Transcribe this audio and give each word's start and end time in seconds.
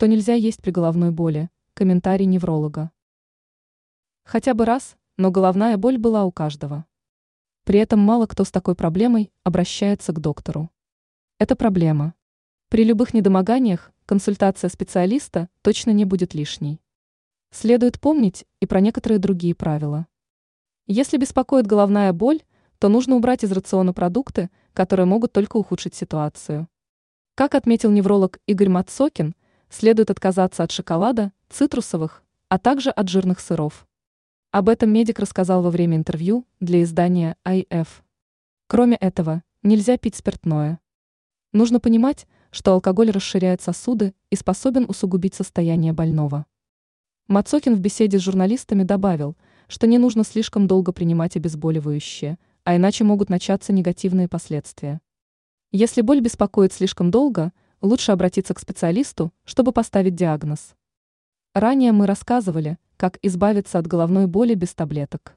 что 0.00 0.08
нельзя 0.08 0.32
есть 0.32 0.62
при 0.62 0.70
головной 0.70 1.10
боли. 1.10 1.50
Комментарий 1.74 2.24
невролога. 2.24 2.90
Хотя 4.24 4.54
бы 4.54 4.64
раз, 4.64 4.96
но 5.18 5.30
головная 5.30 5.76
боль 5.76 5.98
была 5.98 6.24
у 6.24 6.32
каждого. 6.32 6.86
При 7.64 7.80
этом 7.80 8.00
мало 8.00 8.24
кто 8.24 8.44
с 8.44 8.50
такой 8.50 8.74
проблемой 8.74 9.30
обращается 9.44 10.14
к 10.14 10.18
доктору. 10.18 10.70
Это 11.38 11.54
проблема. 11.54 12.14
При 12.70 12.82
любых 12.84 13.12
недомоганиях 13.12 13.92
консультация 14.06 14.70
специалиста 14.70 15.50
точно 15.60 15.90
не 15.90 16.06
будет 16.06 16.32
лишней. 16.32 16.80
Следует 17.50 18.00
помнить 18.00 18.46
и 18.58 18.64
про 18.64 18.80
некоторые 18.80 19.18
другие 19.18 19.54
правила. 19.54 20.06
Если 20.86 21.18
беспокоит 21.18 21.66
головная 21.66 22.14
боль, 22.14 22.40
то 22.78 22.88
нужно 22.88 23.16
убрать 23.16 23.44
из 23.44 23.52
рациона 23.52 23.92
продукты, 23.92 24.48
которые 24.72 25.04
могут 25.04 25.34
только 25.34 25.58
ухудшить 25.58 25.94
ситуацию. 25.94 26.68
Как 27.34 27.54
отметил 27.54 27.90
невролог 27.90 28.38
Игорь 28.46 28.70
Мацокин, 28.70 29.34
следует 29.70 30.10
отказаться 30.10 30.62
от 30.62 30.72
шоколада, 30.72 31.32
цитрусовых, 31.48 32.22
а 32.48 32.58
также 32.58 32.90
от 32.90 33.08
жирных 33.08 33.40
сыров. 33.40 33.86
Об 34.50 34.68
этом 34.68 34.92
медик 34.92 35.20
рассказал 35.20 35.62
во 35.62 35.70
время 35.70 35.96
интервью 35.96 36.44
для 36.58 36.82
издания 36.82 37.36
IF. 37.46 37.86
Кроме 38.66 38.96
этого, 38.96 39.42
нельзя 39.62 39.96
пить 39.96 40.16
спиртное. 40.16 40.80
Нужно 41.52 41.78
понимать, 41.80 42.26
что 42.50 42.72
алкоголь 42.72 43.10
расширяет 43.10 43.62
сосуды 43.62 44.12
и 44.28 44.36
способен 44.36 44.86
усугубить 44.88 45.34
состояние 45.34 45.92
больного. 45.92 46.46
Мацокин 47.28 47.76
в 47.76 47.80
беседе 47.80 48.18
с 48.18 48.22
журналистами 48.22 48.82
добавил, 48.82 49.36
что 49.68 49.86
не 49.86 49.98
нужно 49.98 50.24
слишком 50.24 50.66
долго 50.66 50.90
принимать 50.90 51.36
обезболивающие, 51.36 52.38
а 52.64 52.74
иначе 52.74 53.04
могут 53.04 53.30
начаться 53.30 53.72
негативные 53.72 54.26
последствия. 54.26 55.00
Если 55.70 56.00
боль 56.00 56.20
беспокоит 56.20 56.72
слишком 56.72 57.12
долго, 57.12 57.52
лучше 57.80 58.12
обратиться 58.12 58.54
к 58.54 58.60
специалисту, 58.60 59.32
чтобы 59.44 59.72
поставить 59.72 60.14
диагноз. 60.14 60.74
Ранее 61.54 61.92
мы 61.92 62.06
рассказывали, 62.06 62.78
как 62.96 63.18
избавиться 63.22 63.78
от 63.78 63.86
головной 63.86 64.26
боли 64.26 64.54
без 64.54 64.74
таблеток. 64.74 65.36